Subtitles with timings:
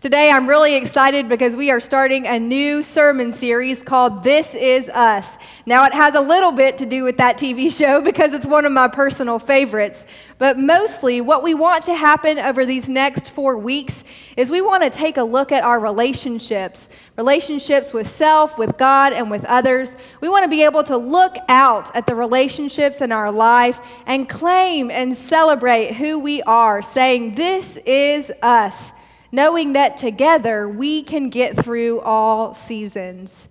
[0.00, 4.88] Today, I'm really excited because we are starting a new sermon series called This Is
[4.88, 5.36] Us.
[5.66, 8.64] Now, it has a little bit to do with that TV show because it's one
[8.64, 10.06] of my personal favorites.
[10.38, 14.04] But mostly, what we want to happen over these next four weeks
[14.38, 16.88] is we want to take a look at our relationships
[17.18, 19.96] relationships with self, with God, and with others.
[20.22, 24.26] We want to be able to look out at the relationships in our life and
[24.26, 28.92] claim and celebrate who we are, saying, This is us
[29.32, 33.48] knowing that together we can get through all seasons.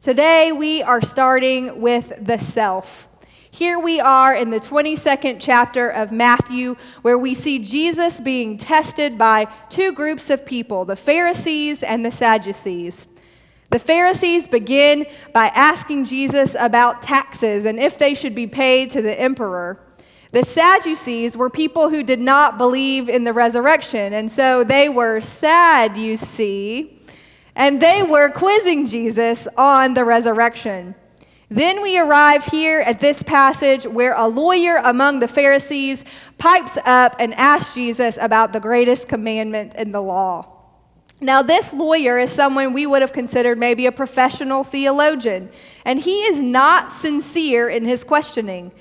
[0.00, 3.08] Today we are starting with the self.
[3.50, 9.16] Here we are in the 22nd chapter of Matthew, where we see Jesus being tested
[9.16, 13.08] by two groups of people, the Pharisees and the Sadducees.
[13.70, 19.02] The Pharisees begin by asking Jesus about taxes and if they should be paid to
[19.02, 19.80] the emperor.
[20.32, 25.20] The Sadducees were people who did not believe in the resurrection, and so they were
[25.20, 27.00] sad, you see,
[27.54, 30.94] and they were quizzing Jesus on the resurrection.
[31.48, 36.04] Then we arrive here at this passage where a lawyer among the Pharisees
[36.38, 40.52] pipes up and asks Jesus about the greatest commandment in the law.
[41.20, 45.48] Now, this lawyer is someone we would have considered maybe a professional theologian,
[45.84, 48.72] and he is not sincere in his questioning.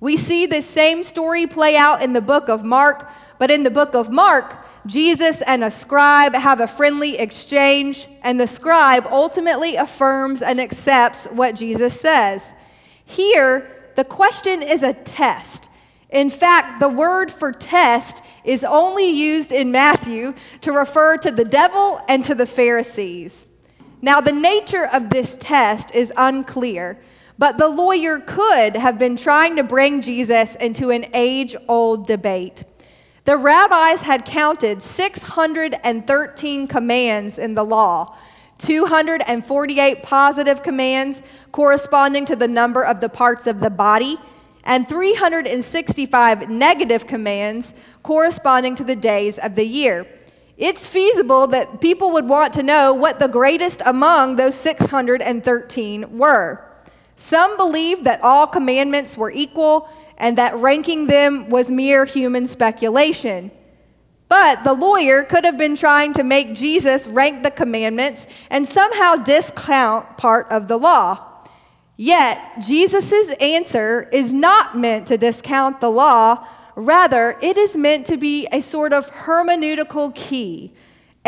[0.00, 3.70] We see this same story play out in the book of Mark, but in the
[3.70, 9.76] book of Mark, Jesus and a scribe have a friendly exchange, and the scribe ultimately
[9.76, 12.52] affirms and accepts what Jesus says.
[13.04, 15.68] Here, the question is a test.
[16.10, 21.44] In fact, the word for test is only used in Matthew to refer to the
[21.44, 23.48] devil and to the Pharisees.
[24.00, 26.98] Now, the nature of this test is unclear.
[27.38, 32.64] But the lawyer could have been trying to bring Jesus into an age old debate.
[33.24, 38.16] The rabbis had counted 613 commands in the law,
[38.58, 41.22] 248 positive commands
[41.52, 44.18] corresponding to the number of the parts of the body,
[44.64, 50.06] and 365 negative commands corresponding to the days of the year.
[50.56, 56.67] It's feasible that people would want to know what the greatest among those 613 were.
[57.18, 63.50] Some believed that all commandments were equal and that ranking them was mere human speculation.
[64.28, 69.16] But the lawyer could have been trying to make Jesus rank the commandments and somehow
[69.16, 71.26] discount part of the law.
[71.96, 76.46] Yet, Jesus' answer is not meant to discount the law,
[76.76, 80.72] rather, it is meant to be a sort of hermeneutical key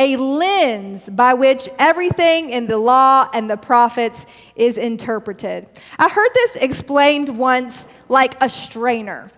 [0.00, 4.24] a lens by which everything in the law and the prophets
[4.56, 5.68] is interpreted.
[5.98, 9.30] I heard this explained once like a strainer.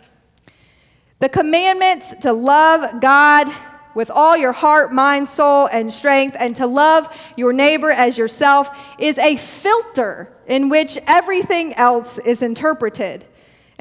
[1.19, 3.53] The commandments to love God
[3.97, 8.71] with all your heart, mind, soul, and strength, and to love your neighbor as yourself
[9.01, 13.27] is a filter in which everything else is interpreted.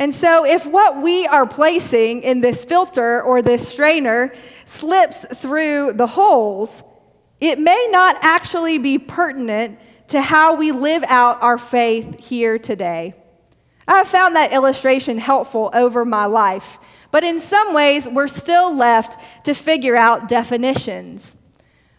[0.02, 4.34] And so, if what we are placing in this filter or this strainer
[4.66, 6.82] slips through the holes,
[7.40, 13.14] it may not actually be pertinent to how we live out our faith here today.
[13.88, 16.80] I have found that illustration helpful over my life,
[17.12, 21.38] but in some ways, we're still left to figure out definitions.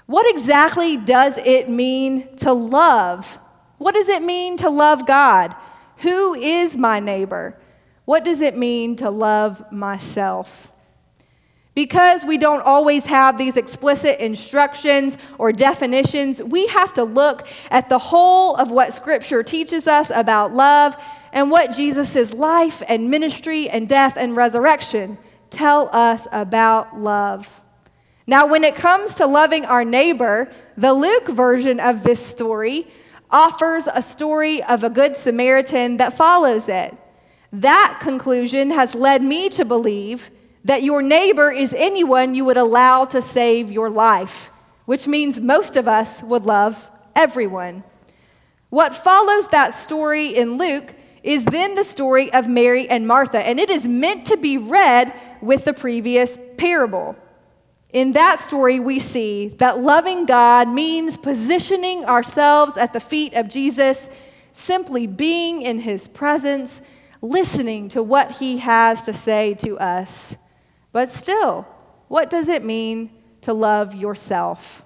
[0.07, 3.39] What exactly does it mean to love?
[3.79, 5.55] What does it mean to love God?
[5.99, 7.61] Who is my neighbor?
[8.05, 10.73] What does it mean to love myself?
[11.75, 17.89] Because we don't always have these explicit instructions or definitions, we have to look at
[17.89, 20.97] the whole of what Scripture teaches us about love
[21.33, 25.17] and what Jesus' life and ministry and death and resurrection
[25.49, 27.63] tell us about love.
[28.27, 32.87] Now, when it comes to loving our neighbor, the Luke version of this story
[33.31, 36.97] offers a story of a good Samaritan that follows it.
[37.53, 40.31] That conclusion has led me to believe
[40.65, 44.51] that your neighbor is anyone you would allow to save your life,
[44.87, 47.85] which means most of us would love everyone.
[48.71, 53.61] What follows that story in Luke is then the story of Mary and Martha, and
[53.61, 55.13] it is meant to be read
[55.43, 57.17] with the previous parable.
[57.91, 63.49] In that story, we see that loving God means positioning ourselves at the feet of
[63.49, 64.09] Jesus,
[64.53, 66.81] simply being in his presence
[67.23, 70.37] listening to what he has to say to us.
[70.93, 71.67] But still,
[72.09, 73.11] what does it mean
[73.43, 74.83] to love yourself?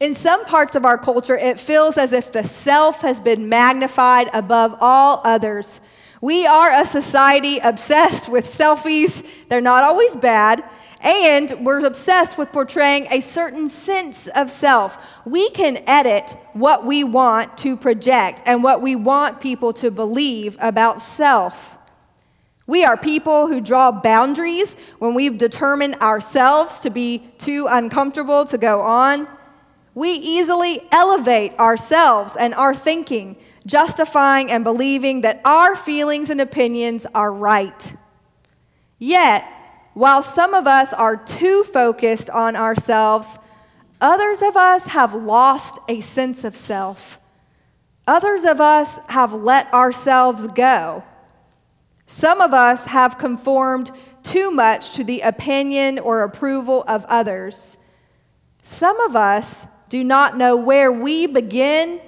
[0.00, 4.28] In some parts of our culture, it feels as if the self has been magnified
[4.32, 5.80] above all others.
[6.20, 9.26] We are a society obsessed with selfies.
[9.48, 10.64] They're not always bad.
[11.00, 14.98] And we're obsessed with portraying a certain sense of self.
[15.24, 20.58] We can edit what we want to project and what we want people to believe
[20.60, 21.78] about self.
[22.66, 28.58] We are people who draw boundaries when we've determined ourselves to be too uncomfortable to
[28.58, 29.26] go on.
[29.94, 33.36] We easily elevate ourselves and our thinking,
[33.66, 37.96] justifying and believing that our feelings and opinions are right.
[38.98, 39.50] Yet,
[40.00, 43.38] while some of us are too focused on ourselves,
[44.00, 47.20] others of us have lost a sense of self.
[48.06, 51.04] Others of us have let ourselves go.
[52.06, 53.90] Some of us have conformed
[54.22, 57.76] too much to the opinion or approval of others.
[58.62, 62.00] Some of us do not know where we begin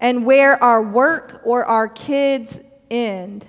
[0.00, 2.58] and where our work or our kids
[2.90, 3.44] end.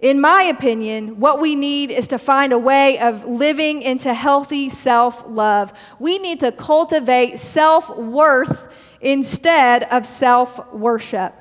[0.00, 4.68] In my opinion, what we need is to find a way of living into healthy
[4.68, 5.72] self love.
[5.98, 11.34] We need to cultivate self worth instead of self worship.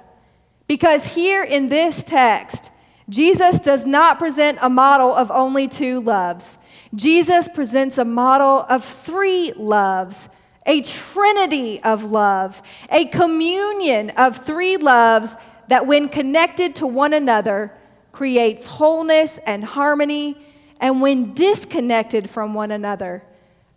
[0.68, 2.72] Because here in this text,
[3.10, 6.58] Jesus does not present a model of only two loves.
[6.96, 10.30] Jesus presents a model of three loves,
[10.66, 15.38] a trinity of love, a communion of three loves
[15.68, 17.72] that, when connected to one another,
[18.18, 20.36] creates wholeness and harmony,
[20.80, 23.22] and when disconnected from one another,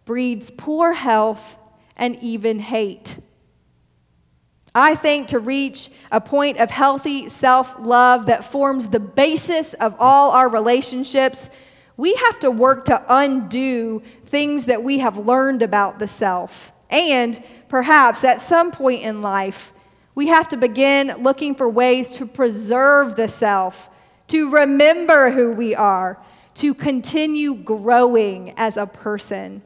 [0.07, 1.59] breeds poor health
[1.95, 3.19] and even hate.
[4.75, 9.95] I think to reach a point of healthy self love that forms the basis of
[9.99, 11.51] all our relationships,
[11.99, 16.73] we have to work to undo things that we have learned about the self.
[16.89, 19.75] And perhaps at some point in life,
[20.15, 23.90] we have to begin looking for ways to preserve the self
[24.31, 26.19] to remember who we are,
[26.55, 29.63] to continue growing as a person.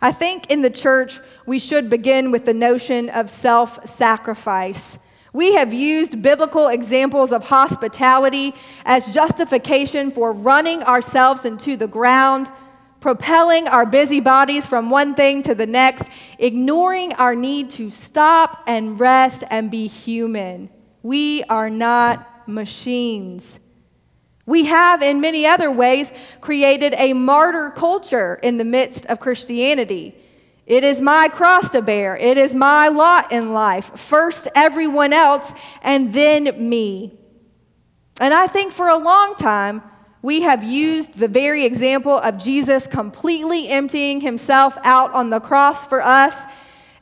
[0.00, 4.98] I think in the church, we should begin with the notion of self sacrifice.
[5.32, 8.54] We have used biblical examples of hospitality
[8.84, 12.48] as justification for running ourselves into the ground,
[13.00, 16.08] propelling our busy bodies from one thing to the next,
[16.38, 20.70] ignoring our need to stop and rest and be human.
[21.02, 23.58] We are not machines.
[24.46, 30.14] We have, in many other ways, created a martyr culture in the midst of Christianity.
[30.66, 32.16] It is my cross to bear.
[32.16, 33.98] It is my lot in life.
[33.98, 35.52] First, everyone else,
[35.82, 37.18] and then me.
[38.20, 39.82] And I think for a long time,
[40.22, 45.86] we have used the very example of Jesus completely emptying himself out on the cross
[45.86, 46.44] for us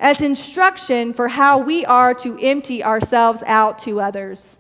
[0.00, 4.58] as instruction for how we are to empty ourselves out to others.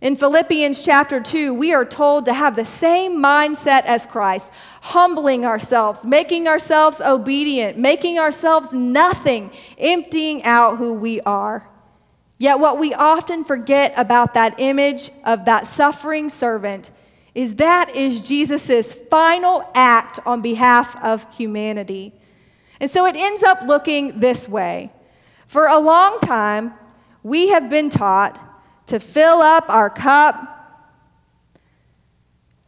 [0.00, 4.50] In Philippians chapter 2, we are told to have the same mindset as Christ,
[4.80, 11.68] humbling ourselves, making ourselves obedient, making ourselves nothing, emptying out who we are.
[12.38, 16.90] Yet, what we often forget about that image of that suffering servant
[17.34, 22.14] is that is Jesus' final act on behalf of humanity.
[22.80, 24.92] And so it ends up looking this way.
[25.46, 26.72] For a long time,
[27.22, 28.49] we have been taught
[28.90, 30.46] to fill up our cup,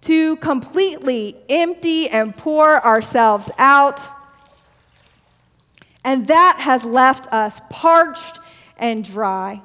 [0.02, 4.00] to completely empty and pour ourselves out.
[6.04, 8.38] And that has left us parched
[8.76, 9.62] and dry.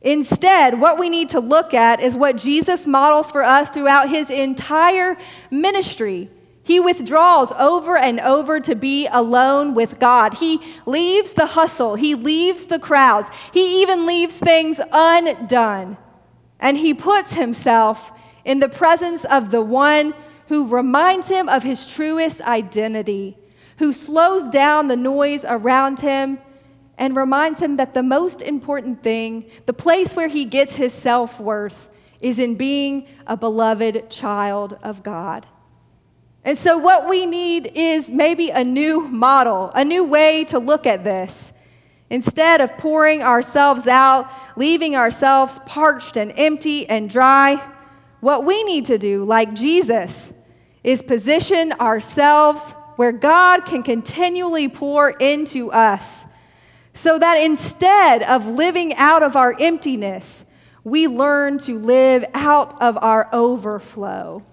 [0.00, 4.30] Instead, what we need to look at is what Jesus models for us throughout his
[4.30, 5.16] entire
[5.48, 6.28] ministry.
[6.64, 10.34] He withdraws over and over to be alone with God.
[10.34, 15.96] He leaves the hustle, he leaves the crowds, he even leaves things undone.
[16.60, 18.12] And he puts himself
[18.44, 20.14] in the presence of the one
[20.48, 23.36] who reminds him of his truest identity,
[23.78, 26.38] who slows down the noise around him
[26.96, 31.40] and reminds him that the most important thing, the place where he gets his self
[31.40, 31.88] worth,
[32.20, 35.44] is in being a beloved child of God.
[36.44, 40.86] And so, what we need is maybe a new model, a new way to look
[40.86, 41.52] at this.
[42.10, 47.62] Instead of pouring ourselves out, leaving ourselves parched and empty and dry,
[48.20, 50.32] what we need to do, like Jesus,
[50.84, 56.26] is position ourselves where God can continually pour into us.
[56.92, 60.44] So that instead of living out of our emptiness,
[60.84, 64.44] we learn to live out of our overflow.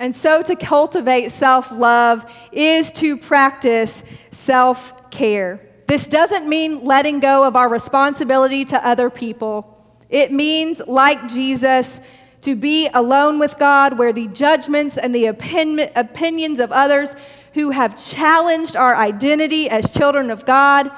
[0.00, 5.60] And so to cultivate self love is to practice self care.
[5.86, 9.74] This doesn't mean letting go of our responsibility to other people.
[10.10, 12.00] It means, like Jesus,
[12.42, 17.16] to be alone with God, where the judgments and the opin- opinions of others
[17.54, 20.90] who have challenged our identity as children of God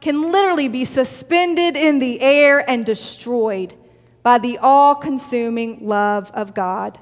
[0.00, 3.74] can literally be suspended in the air and destroyed
[4.22, 6.98] by the all consuming love of God.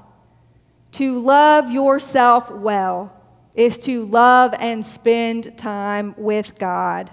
[0.93, 3.11] To love yourself well
[3.55, 7.09] is to love and spend time with God.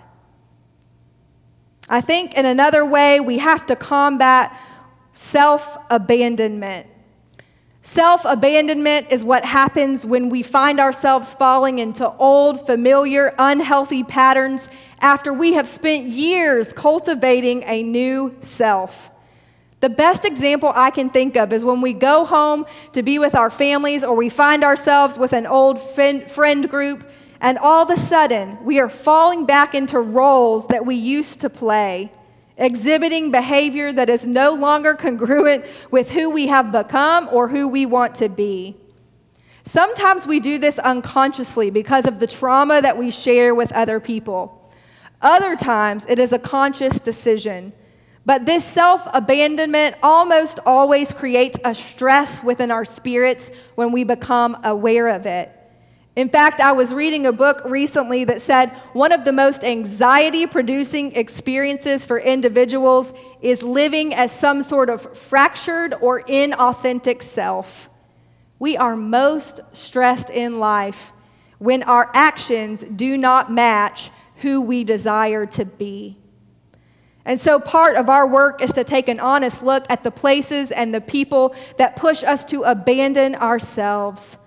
[1.89, 4.55] I think in another way, we have to combat
[5.15, 6.89] self abandonment.
[7.81, 14.69] Self abandonment is what happens when we find ourselves falling into old, familiar, unhealthy patterns
[15.01, 19.11] after we have spent years cultivating a new self.
[19.81, 23.35] The best example I can think of is when we go home to be with
[23.35, 27.11] our families or we find ourselves with an old friend group,
[27.41, 31.49] and all of a sudden we are falling back into roles that we used to
[31.49, 32.13] play
[32.59, 37.87] exhibiting behavior that is no longer congruent with who we have become or who we
[37.87, 38.77] want to be.
[39.63, 44.71] Sometimes we do this unconsciously because of the trauma that we share with other people.
[45.23, 47.73] Other times it is a conscious decision.
[48.27, 54.59] But this self abandonment almost always creates a stress within our spirits when we become
[54.63, 55.57] aware of it.
[56.17, 60.47] In fact, I was reading a book recently that said one of the most anxiety
[60.47, 67.89] producing experiences for individuals is living as some sort of fractured or inauthentic self.
[68.59, 71.13] We are most stressed in life
[71.59, 76.20] when our actions do not match who we desire to be.
[77.25, 80.73] And so, part of our work is to take an honest look at the places
[80.73, 84.39] and the people that push us to abandon ourselves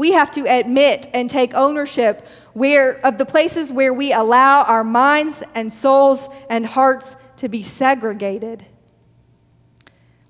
[0.00, 4.82] we have to admit and take ownership where, of the places where we allow our
[4.82, 8.64] minds and souls and hearts to be segregated.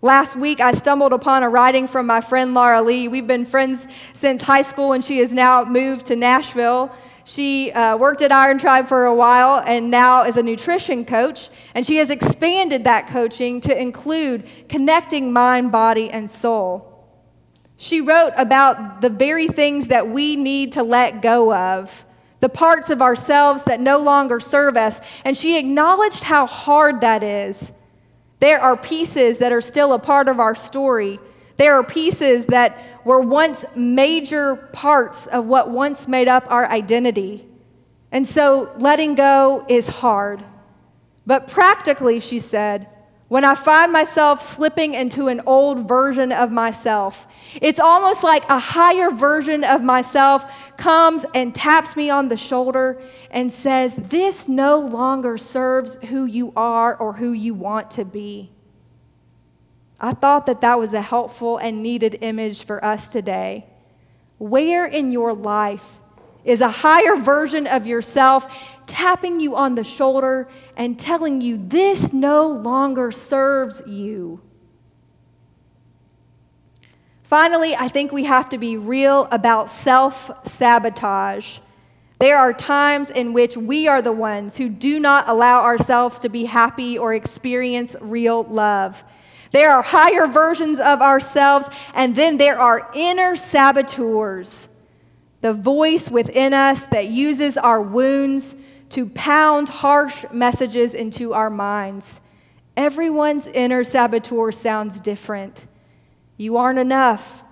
[0.02, 3.06] Last week, I stumbled upon a writing from my friend Laura Lee.
[3.06, 6.90] We've been friends since high school, and she has now moved to Nashville.
[7.30, 11.48] She uh, worked at Iron Tribe for a while and now is a nutrition coach.
[11.76, 17.06] And she has expanded that coaching to include connecting mind, body, and soul.
[17.76, 22.04] She wrote about the very things that we need to let go of,
[22.40, 27.22] the parts of ourselves that no longer serve us, and she acknowledged how hard that
[27.22, 27.70] is.
[28.40, 31.20] There are pieces that are still a part of our story.
[31.58, 37.46] There are pieces that were once major parts of what once made up our identity.
[38.12, 40.42] And so letting go is hard.
[41.26, 42.88] But practically, she said,
[43.30, 47.28] when I find myself slipping into an old version of myself,
[47.62, 53.00] it's almost like a higher version of myself comes and taps me on the shoulder
[53.30, 58.50] and says, This no longer serves who you are or who you want to be.
[60.00, 63.66] I thought that that was a helpful and needed image for us today.
[64.38, 65.98] Where in your life
[66.44, 68.50] is a higher version of yourself
[68.86, 74.40] tapping you on the shoulder and telling you this no longer serves you.
[77.22, 81.58] Finally, I think we have to be real about self sabotage.
[82.18, 86.28] There are times in which we are the ones who do not allow ourselves to
[86.28, 89.04] be happy or experience real love.
[89.52, 94.68] There are higher versions of ourselves, and then there are inner saboteurs
[95.40, 98.54] the voice within us that uses our wounds
[98.90, 102.20] to pound harsh messages into our minds.
[102.76, 105.66] Everyone's inner saboteur sounds different.
[106.36, 107.44] You aren't enough.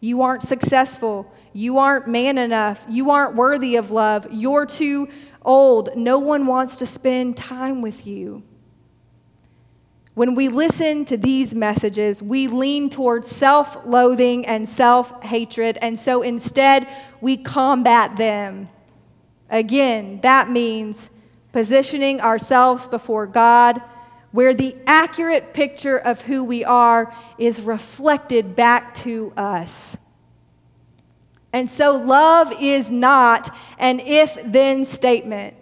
[0.00, 1.32] You aren't successful.
[1.52, 2.84] You aren't man enough.
[2.88, 4.26] You aren't worthy of love.
[4.30, 5.08] You're too
[5.42, 5.96] old.
[5.96, 8.42] No one wants to spend time with you.
[10.20, 15.98] When we listen to these messages, we lean towards self loathing and self hatred, and
[15.98, 16.86] so instead
[17.22, 18.68] we combat them.
[19.48, 21.08] Again, that means
[21.52, 23.80] positioning ourselves before God
[24.30, 29.96] where the accurate picture of who we are is reflected back to us.
[31.50, 35.56] And so, love is not an if then statement.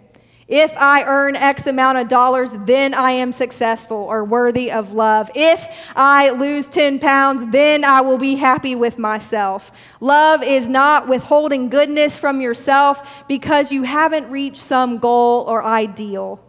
[0.49, 5.29] If I earn X amount of dollars, then I am successful or worthy of love.
[5.35, 9.71] If I lose 10 pounds, then I will be happy with myself.
[10.01, 16.43] Love is not withholding goodness from yourself because you haven't reached some goal or ideal.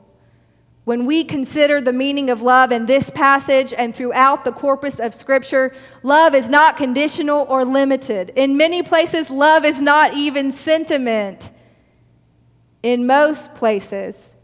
[0.85, 5.15] When we consider the meaning of love in this passage and throughout the corpus of
[5.15, 8.33] Scripture, love is not conditional or limited.
[8.35, 11.51] In many places, love is not even sentiment.
[12.83, 14.35] In most places,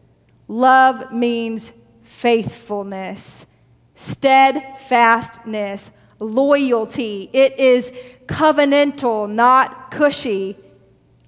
[0.49, 3.47] love means faithfulness,
[3.95, 7.31] steadfastness, loyalty.
[7.33, 7.93] It is
[8.27, 10.57] covenantal, not cushy.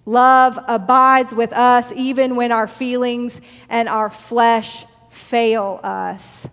[0.05, 6.49] Love abides with us even when our feelings and our flesh fail us.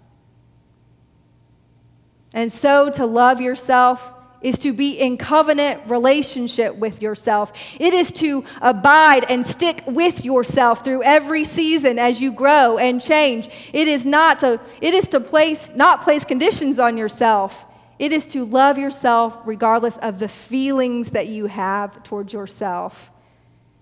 [2.33, 4.11] And so to love yourself
[4.45, 7.51] is to be in covenant relationship with yourself.
[7.79, 13.01] It is to abide and stick with yourself through every season as you grow and
[13.01, 13.49] change.
[13.73, 17.65] It is not to it is to place not place conditions on yourself.
[17.97, 23.11] It is to love yourself regardless of the feelings that you have towards yourself.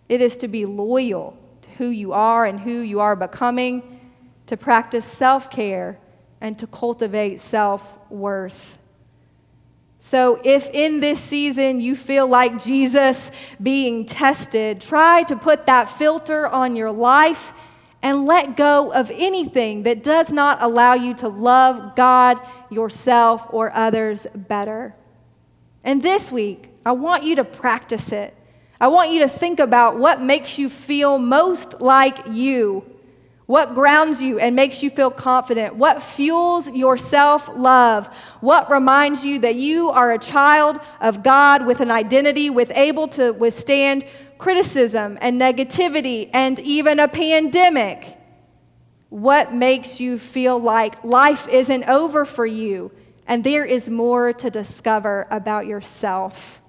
[0.08, 4.00] It is to be loyal to who you are and who you are becoming,
[4.46, 6.00] to practice self care,
[6.40, 8.80] and to cultivate self worth.
[10.06, 13.32] So, if in this season you feel like Jesus
[13.62, 17.54] being tested, try to put that filter on your life
[18.02, 22.38] and let go of anything that does not allow you to love God,
[22.70, 24.94] yourself, or others better.
[25.86, 28.36] And this week, I want you to practice it.
[28.82, 32.93] I want you to think about what makes you feel most like you,
[33.54, 38.08] what grounds you and makes you feel confident, what fuels your self love,
[38.42, 43.08] what reminds you that you are a child of God with an identity, with able
[43.10, 44.06] to withstand
[44.40, 48.18] criticism and negativity and even a pandemic.
[49.10, 52.92] What makes you feel like life isn't over for you
[53.28, 56.60] and there is more to discover about yourself?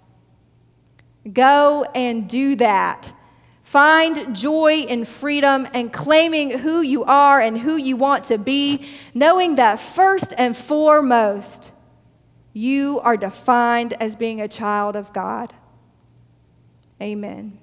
[1.32, 3.13] Go and do that.
[3.74, 8.86] Find joy and freedom and claiming who you are and who you want to be,
[9.14, 11.72] knowing that first and foremost,
[12.52, 15.52] you are defined as being a child of God.
[17.02, 17.58] Amen.